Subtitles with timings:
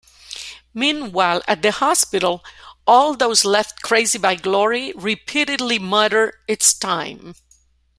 [0.73, 2.43] Meanwhile, at the hospital,
[2.87, 7.35] all those left crazy by Glory repeatedly mutter, It's time.